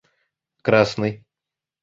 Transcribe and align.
красный 0.65 1.13